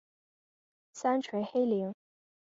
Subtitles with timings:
[0.93, 1.93] 三陲黑岭。